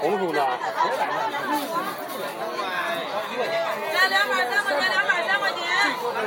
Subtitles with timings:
[0.00, 0.40] 红薯呢？
[3.92, 5.58] 来两盘三块钱，两盘三块钱。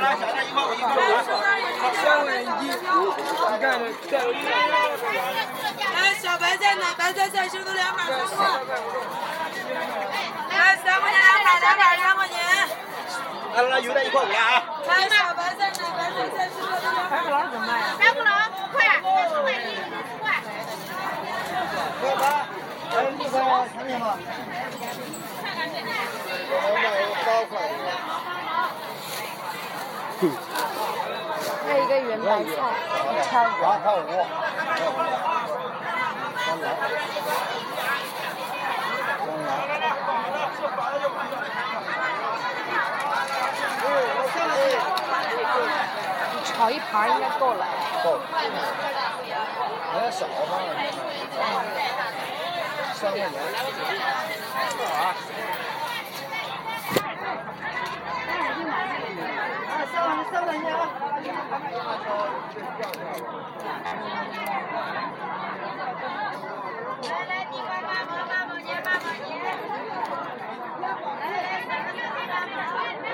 [0.00, 2.28] 来收点
[2.62, 3.10] 也是两块
[3.96, 4.08] 钱。
[5.94, 6.84] 来小白菜呢？
[6.96, 8.38] 白菜菜收都两盘三块。
[10.50, 12.36] 来三块钱两盘，两盘三块钱。
[13.54, 14.62] 来来来，有点一块五啊！
[14.86, 15.78] 来小白菜呢？
[15.96, 17.60] 白菜菜收都两盘。
[17.98, 18.28] 白不冷，
[18.72, 18.78] 快，
[19.28, 19.54] 四块一，
[22.00, 22.24] 四块。
[22.90, 22.96] 还
[31.76, 32.48] 有一个圆白菜，
[33.06, 34.02] 一圈儿两块五。
[46.44, 47.64] 炒一盘应该够了。
[48.02, 48.18] 够。
[49.94, 50.32] 有点少嘛。
[53.00, 53.24] 三块钱。
[53.30, 53.32] 啊，
[59.90, 59.96] 三
[60.30, 60.78] 三块钱啊。
[67.00, 69.26] 来来，地瓜八毛，八毛钱，八毛钱。
[70.82, 73.08] 来来，三个六八三块钱，三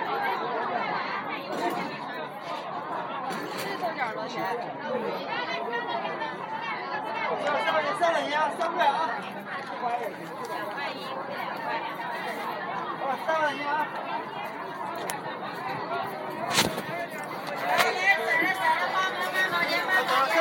[4.03, 4.35] 块钱，
[7.39, 7.95] 三块
[8.35, 8.35] 啊。
[8.35, 8.91] 啊，三块啊。
[9.77, 9.85] 三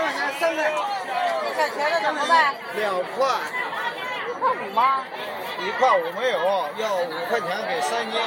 [0.04, 0.60] 块钱，三块。
[1.56, 2.54] 小钱的怎么办？
[2.76, 3.18] 两块。
[4.28, 5.04] 一块五吗？
[5.60, 6.38] 一块五没有，
[6.78, 8.20] 要五块钱给三斤。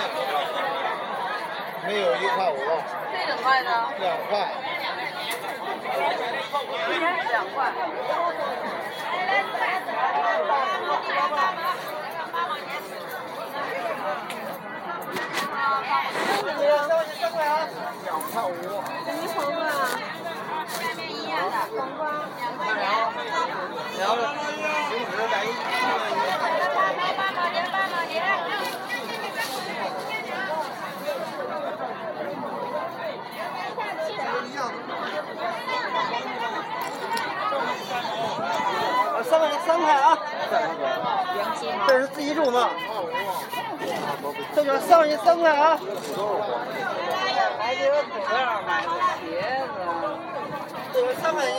[1.87, 2.59] 没有一块五。
[3.13, 3.71] 这两块呢？
[3.99, 4.49] 两块。
[6.89, 7.57] 一天是两块。
[10.19, 10.51] 三块
[15.51, 15.53] 啊。
[18.05, 18.51] 两块五。
[19.05, 19.61] 什么黄瓜？
[20.69, 22.01] 下面一样的黄瓜，
[22.39, 22.81] 两块钱。
[23.99, 25.47] 然后，零食来一。
[25.59, 26.77] 八
[27.37, 28.13] 毛八毛钱，
[39.25, 40.07] 三块钱，三块啊。
[41.87, 42.57] 这是自己种的。
[44.59, 45.79] 这就是三块钱，三块啊。
[47.61, 48.91] 还给我腿上买的
[49.23, 49.25] 鞋
[49.63, 49.71] 子。
[50.93, 51.55] 这个三块钱。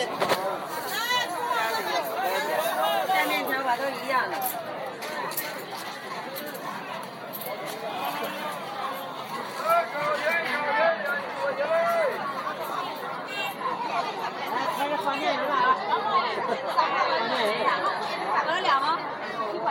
[3.08, 4.36] 下面条吧都一样的。
[14.52, 15.58] 来，开始放电鱼了啊！
[15.88, 16.84] 放
[17.32, 17.64] 电鱼，
[18.28, 19.00] 我这俩吗？
[19.54, 19.66] 一块。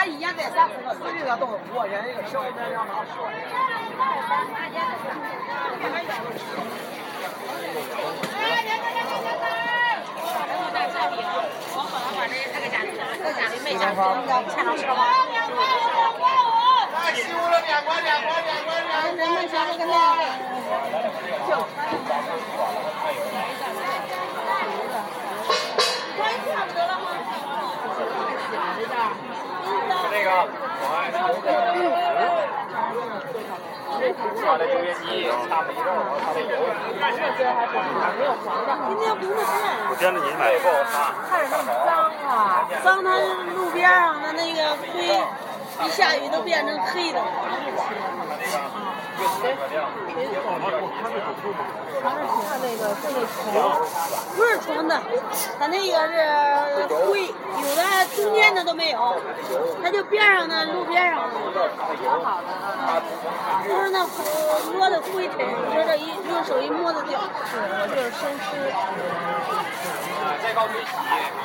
[0.00, 3.44] 俺一年在三十个，实际上都是五块钱一个，小一点两毛十块钱。
[14.48, 15.04] 钱老师吗？
[16.96, 19.12] 哎，十五了，两块，两块，两块，两块。
[19.18, 19.94] 人们想那个那个。
[30.10, 30.28] 那个，
[34.50, 35.80] 他的油烟机差不多，
[36.26, 36.50] 他的油。
[38.88, 39.30] 今天不是
[39.88, 40.92] 我见着你买过看。
[41.38, 42.66] 着那么脏啊！
[42.82, 43.08] 脏，它
[43.54, 44.84] 路边上的那个灰，
[45.86, 47.26] 一下雨都变成黑的了。
[52.02, 53.52] 它那个是那虫，
[54.36, 54.92] 不是虫子，
[55.58, 56.14] 它那个是
[56.94, 57.82] 灰，有的
[58.16, 59.20] 中间的都没有，
[59.82, 61.34] 它就边上的路边上的，
[62.00, 63.02] 挺好的啊。
[63.64, 64.06] 不是那
[64.72, 67.20] 落的灰尘，你说这一用手一摸就掉。
[67.20, 68.44] 是我就是生吃。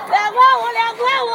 [0.10, 1.28] 两块五，两块五。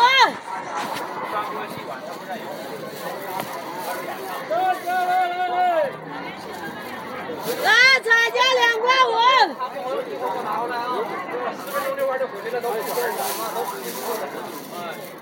[7.63, 7.71] 来，
[8.01, 9.11] 彩价两块五。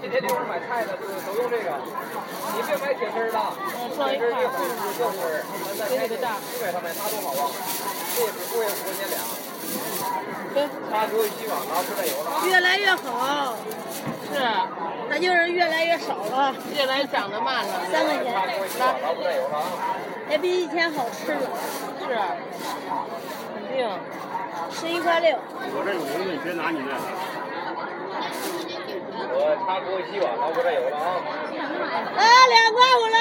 [0.00, 1.68] 今天这会儿买菜的都都用这个，
[2.54, 3.38] 你别买铁丝儿的，
[3.76, 5.44] 铁丝儿一会儿是儿，
[5.78, 7.50] 那天的价基本上买它多好啊，
[8.16, 9.18] 这也不贵，五块钱俩。
[10.90, 12.26] 它只有希望了，不再有了。
[12.46, 13.56] 越来越好，
[14.32, 14.40] 是，
[15.08, 17.80] 那就是越来越少了，越来越长得慢了。
[17.92, 19.66] 三块钱，它只有希望了，不再有了啊。
[20.30, 21.50] 也比以前好吃了。
[22.08, 22.14] 是，
[23.54, 23.84] 肯定。
[24.70, 25.36] 十一块六。
[25.36, 27.04] 我这有零的，你别拿你那个。
[29.28, 31.20] 我插锅洗碗了，我这有了啊。
[32.16, 33.18] 啊，两块五了。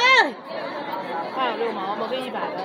[1.36, 2.63] 还有六毛，我给一百的。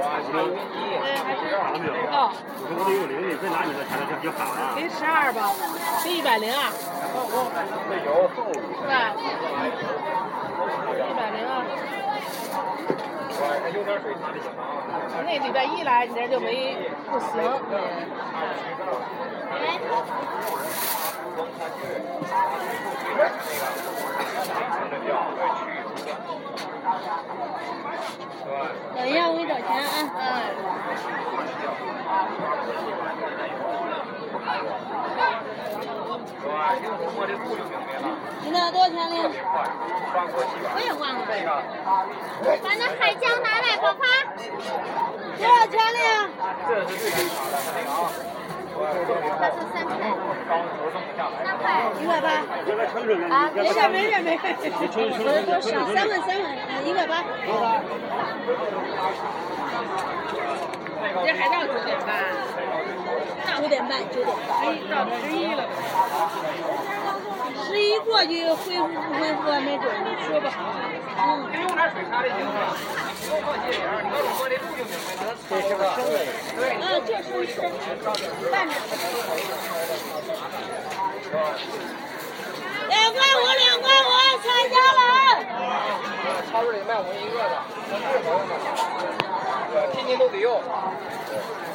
[0.00, 0.96] 哇，七分一。
[1.04, 1.92] 哎，还是好了没有？
[2.08, 4.72] 哦，我说我这有零的，你别拿你的，钱这就喊了。
[4.74, 5.52] 给十二吧，
[6.02, 6.72] 给一百零啊。
[6.72, 8.24] 这有。
[8.80, 9.12] 是吧？
[10.96, 11.60] 一百零啊。
[15.24, 16.76] 那礼拜一来，你这就没
[17.10, 17.28] 不行。
[28.94, 30.10] 等一下，我给你找钱啊。
[38.44, 39.14] 你那多少钱呢？
[40.74, 41.18] 我也忘了。
[42.62, 44.02] 把那海椒拿来，宝宝。
[45.38, 45.98] 多少钱呢？
[46.68, 48.10] 这是最正常的，那个啊。
[49.38, 49.90] 它是三块。
[51.44, 51.64] 三块。
[52.00, 52.26] 一块八。
[53.34, 54.40] 啊，没事没事没事。
[55.18, 55.64] 我的多少？
[55.94, 57.12] 三块三块，嗯，一块八。
[61.24, 62.10] 这还到九点半。
[63.46, 64.36] 九点半，九点。
[64.60, 65.62] 哎，到十一了。
[67.64, 70.54] 十一过去恢复不恢复还没准呢，说不好。
[71.18, 71.20] 嗯。
[71.52, 72.50] 给用点水茶的行吗？
[75.48, 76.14] 这是个生的。
[76.56, 76.60] 对。
[76.80, 77.54] 嗯，就是是。
[78.50, 78.70] 拌着。
[82.88, 84.10] 两块五，两块五，
[84.42, 85.00] 参加了。
[86.50, 87.54] 超市里卖我一个的，
[89.90, 90.60] 天天都得用。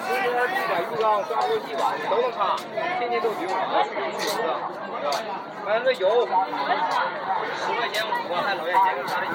[0.08, 0.32] 其实地
[0.70, 2.56] 板、浴缸、刷锅、洗碗你都能擦，
[3.00, 4.50] 天天都得用，去油的，是吧？
[5.66, 9.32] 完了油，十块钱五个，还老爷捡个啥的油。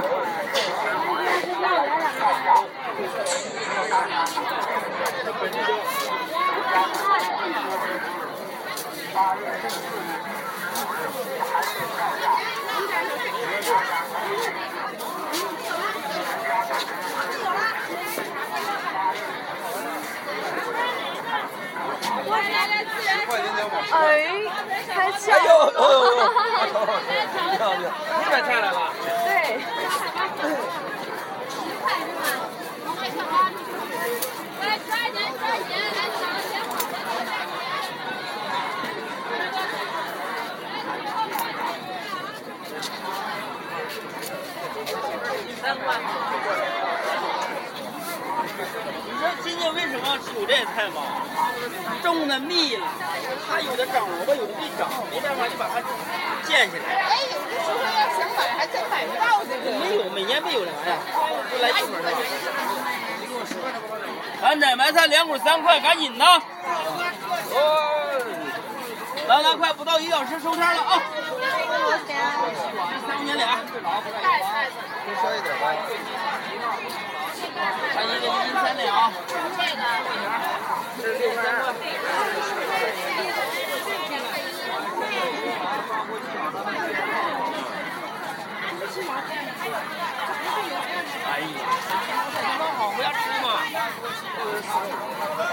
[23.33, 23.97] 哎，
[24.93, 26.77] 太巧哎呦呦呦呦！
[27.51, 28.79] 你好，你好，你买菜来了？
[29.25, 29.29] 对。
[48.73, 51.03] 你说今年为什么要有这菜吗？
[52.03, 52.87] 种的密了，
[53.47, 55.81] 它有的长萝卜，有的没长，没办法就把它
[56.47, 56.95] 建起来。
[56.95, 59.71] 哎，有的时候要想买，还真买不到这个。
[59.79, 60.97] 没有，每年没有来呀，
[61.51, 62.11] 就来一会儿了。
[64.41, 66.25] 咱这买菜两捆三块，赶紧的。
[69.29, 71.03] 来来，快不到一小时收摊了啊！
[73.07, 73.61] 三块钱俩。
[75.05, 75.63] 多说一点吧。
[77.95, 78.87] 看一个一斤三两。
[80.99, 81.51] 这是六块二。
[91.25, 91.47] 哎呀，
[92.59, 93.45] 刚好不要吃嘛。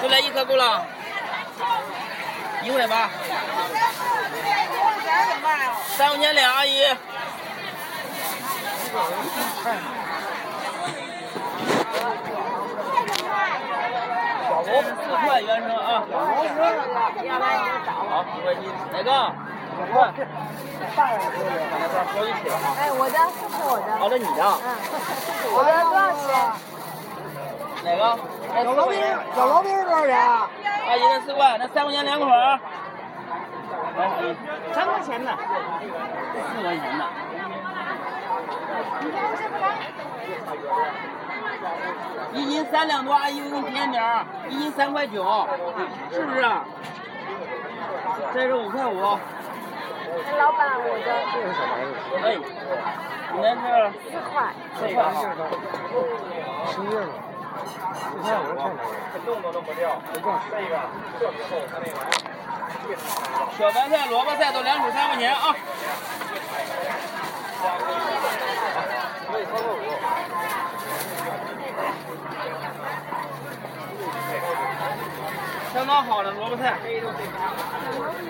[0.01, 0.85] 就来一颗够了。
[2.63, 3.09] 一块八。
[5.97, 6.83] 三块钱两，阿姨。
[14.49, 14.73] 小龙
[15.09, 16.05] 四块原生啊。
[17.25, 17.89] 要不然你就找。
[18.05, 18.23] 好，
[18.93, 19.09] 哪个？
[19.79, 20.13] 五块。
[20.95, 21.45] 大人可以。
[21.71, 22.55] 那边好一起了。
[22.77, 23.89] 哎，我的，这是我的。
[23.97, 24.41] 哦，这你的。
[25.51, 26.29] 我的多少钱？
[27.83, 28.01] 哪个？
[28.53, 28.93] 小老兵，
[29.35, 30.47] 小老兵多少钱啊？
[30.87, 32.59] 阿姨，那四块，那三块钱两口儿。
[34.73, 35.31] 三块钱的。
[36.53, 37.01] 四块钱的。
[42.33, 45.47] 一斤三两多，阿姨我给你便宜点儿，一斤三块九，
[46.11, 46.41] 是不是？
[48.33, 48.99] 这是五块五。
[50.37, 51.07] 老板，我的。
[52.23, 52.27] 哎，
[53.33, 53.61] 你那是
[54.09, 54.33] 四块。
[54.75, 54.97] 四块。
[56.67, 57.05] 十月了。
[57.99, 58.79] 四块五看着。
[59.25, 60.01] 动都动不掉。
[60.13, 60.61] 这个特别
[61.49, 62.95] 厚，它那玩意儿。
[63.57, 65.55] 小白菜、萝卜菜都两口三块钱啊。
[69.31, 69.75] 可以三块五。
[75.89, 76.77] 当好的萝卜菜，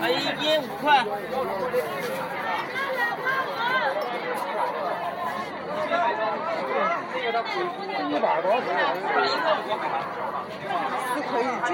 [0.08, 1.04] 一斤五块。
[8.08, 8.66] 一百多钱。
[11.12, 11.70] 是可以这。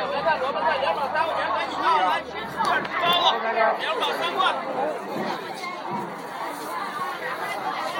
[0.00, 4.40] 两百萝卜菜，两百三块钱，赶紧拿来吃吃包子，两百三块。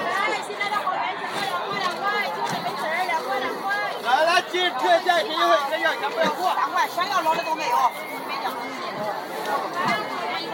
[0.01, 3.69] 来，现在的好元钱两块两块，就这没事儿，两块两块。
[4.01, 4.41] 来
[4.81, 6.53] 来，今儿特价，谁会谁要钱不要货。
[6.55, 7.77] 三块，想要老的都没有。
[8.27, 8.49] 没有。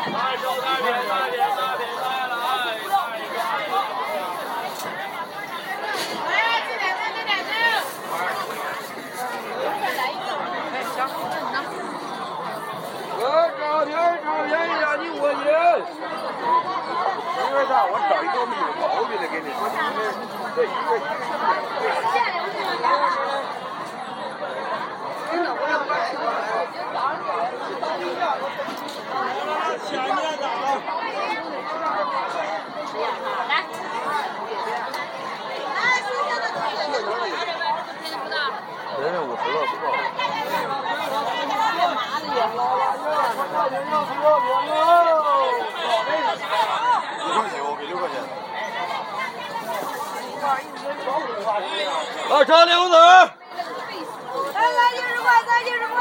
[0.07, 2.33] 来，收大饼，大饼，大饼来了，
[9.57, 10.29] 哎，来，这
[10.95, 11.67] 两个，这两个。
[13.19, 13.21] 我
[13.57, 13.91] 找天
[14.23, 15.35] 找便宜让你过瘾。
[17.37, 17.71] 因为啥？
[17.85, 19.47] 我找一个没有毛病的给你。
[20.55, 20.89] 这一个
[25.29, 26.21] 真的，我要买一个。
[29.87, 30.51] 前面的啊。
[38.99, 39.85] 人家五十了，不够。
[42.47, 42.55] 一
[47.35, 48.15] 块钱，我给六块钱。
[52.29, 52.95] 老张两个子。
[54.53, 55.95] 来来，六十块，再六十块。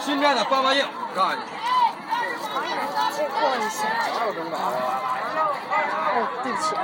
[0.00, 1.42] 新店的八八硬，告诉你。
[6.14, 6.78] 哦，对不起啊。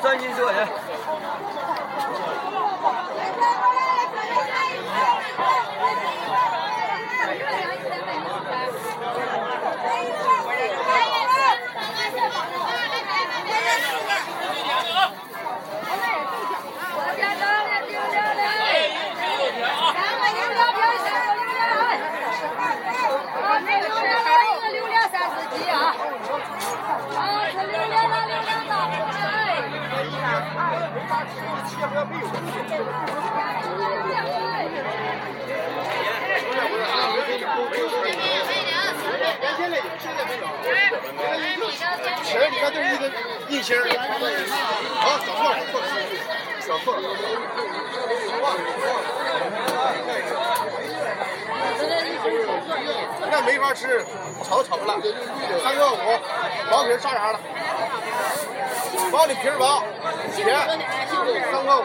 [0.00, 0.52] 三斤十块
[42.24, 42.50] 钱。
[42.50, 43.10] 你看这是一个
[43.48, 43.88] 硬芯儿，啊，
[45.26, 45.86] 找错了，错了，
[46.66, 47.02] 找错了。
[53.30, 54.04] 那没法吃，
[54.44, 55.00] 炒都炒不烂。
[55.62, 55.96] 三个五，
[56.70, 57.38] 薄皮沙瓤的，
[59.10, 59.82] 薄里皮儿薄，
[60.36, 60.58] 甜，
[61.50, 61.84] 三个五，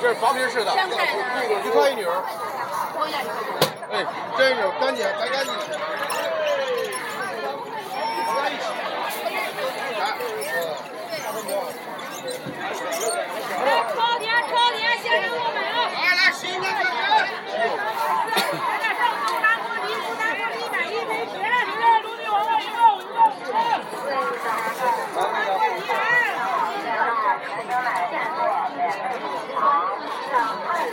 [0.00, 0.72] 这是薄皮式的，
[1.64, 2.22] 一块一女儿。
[3.90, 5.52] 哎，这是干净，干干净。
[8.28, 8.62] 在一起。
[13.96, 15.76] 超甜超甜，先生我买啊！
[15.92, 16.86] 来来，新的这个。
[18.54, 23.40] 来点上猪大锅底，猪大锅底买一杯十，十卤的黄瓜一个，一个十。
[25.12, 25.92] 猪大锅底啊！
[30.30, 30.92] 两块钱，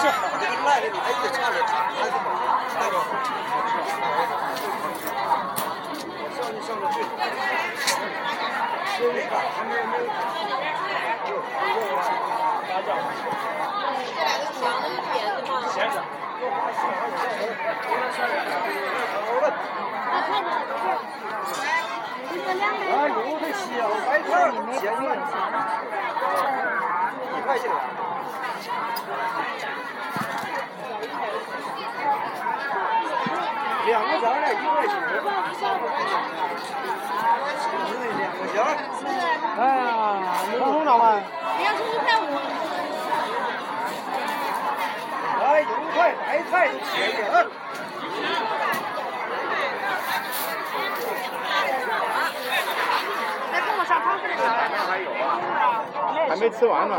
[0.00, 2.26] 这好的跟赖的你还得差点差，还是买
[2.78, 2.94] 那个。
[6.34, 6.96] 上去上得去。
[9.30, 9.36] 啊，
[12.86, 12.90] 有
[13.94, 14.02] 两
[14.38, 14.62] 个枣
[24.32, 24.50] 儿
[27.32, 27.70] 一块钱。
[33.86, 34.34] 两个馅儿。
[39.56, 41.02] 哎呀，红红的吗？
[41.58, 42.53] 两十一块五。
[45.54, 47.30] 来，油菜、白菜都切一点。
[53.52, 54.22] 来跟我上超市
[54.88, 55.22] 还有啊，
[56.28, 56.92] 还没吃完呢，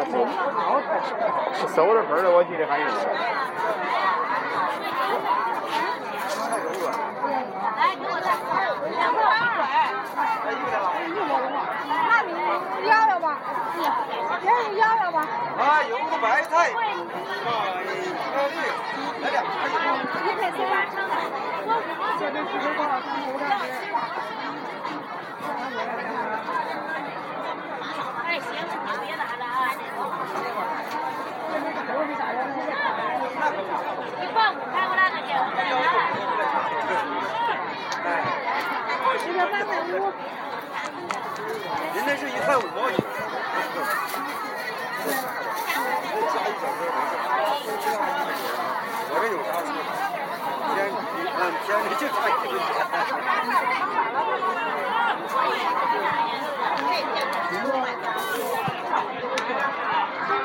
[1.75, 2.01] 熟了。
[2.03, 2.85] 盆的，我记得还有。
[7.75, 8.31] 来，给我再
[8.95, 9.35] 两块二。
[12.07, 12.31] 那你
[12.87, 13.27] 要了吧？
[14.41, 15.27] 便宜要了吧？
[15.59, 16.71] 啊，有个白菜。
[19.25, 19.49] 来两块。
[20.21, 20.59] 一块钱。
[28.25, 29.25] 哎，行，你别了啊。
[34.21, 35.29] 一块五开过来的姐，
[39.25, 39.83] 这个八块五。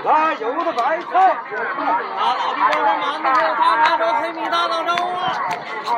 [0.02, 0.72] 来，有的
[1.50, 1.58] 好。
[2.36, 5.20] 老弟帮帮忙的是大长洲黑米大当中啊！
[5.86, 5.92] 啊，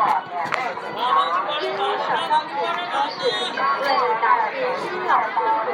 [0.97, 3.83] 老弟过来忙，大老弟过来忙的。
[3.83, 3.87] 为
[4.23, 5.71] 打击新老方便，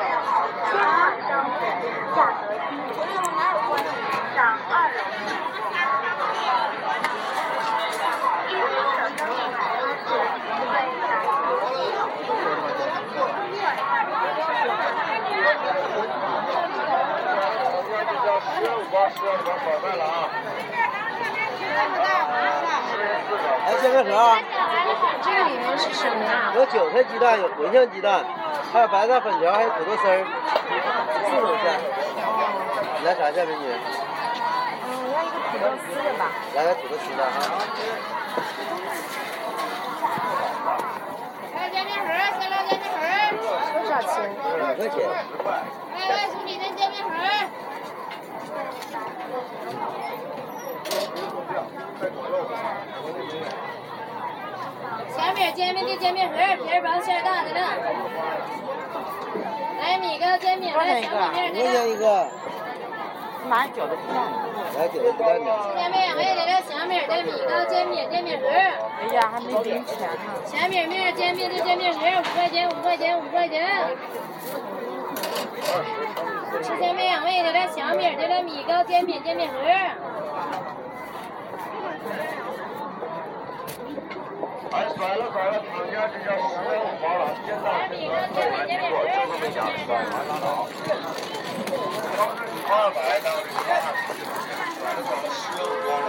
[0.67, 0.83] 天马
[1.29, 1.61] 商品，
[2.15, 2.73] 价格低，
[3.69, 4.37] 欢迎上
[4.69, 4.97] 二楼。
[18.59, 20.17] 十五包，十二包炒饭了啊！
[23.79, 24.37] 来煎饼盒，
[25.23, 26.53] 这个里面是什么呀？
[26.55, 28.25] 有韭菜鸡蛋，有茴香鸡蛋，
[28.73, 30.27] 还有白菜粉条，还有土豆丝儿，
[31.31, 31.79] 四种馅。
[33.01, 33.71] 你来啥馅，美女？
[34.83, 36.27] 嗯，我要一个土豆丝的吧。
[36.57, 37.29] 来个土豆丝的啊。
[41.55, 42.07] 来煎饼盒，
[42.41, 42.99] 先来煎饼盒。
[43.39, 44.11] 多少钱？
[44.59, 44.99] 两块钱。
[45.95, 47.15] 来来，兄弟，那煎饼盒。
[55.17, 57.61] 小米煎饼的煎饼盒，皮儿薄馅儿大的了。
[59.81, 62.29] 来米糕煎饼，来小米面五块钱一个。
[63.49, 64.19] 拿饺子鸡蛋。
[64.77, 65.49] 来韭菜鸡蛋的。
[65.81, 68.47] 下面两位来来小米的米糕煎饼煎饼盒。
[68.47, 70.17] 哎呀，还没零钱呢。
[70.45, 73.67] 小米面煎饼的煎饼盒，五块钱，五块钱，五块钱。
[76.63, 79.57] 吃下面两位的来小米的来米糕煎饼煎饼盒。
[84.71, 90.47] 哎甩了甩了，厂家这家十元五包了，现在这个购买结果就这么讲，甩完拉倒。
[92.17, 93.87] 当时你八百，当时你八百，
[94.79, 96.07] 甩了甩了十元五包了。